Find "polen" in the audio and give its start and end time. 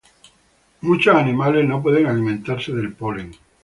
2.95-3.35